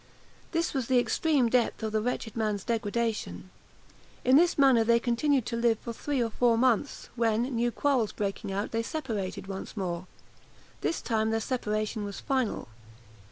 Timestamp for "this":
0.51-0.73, 4.35-4.57, 10.81-11.03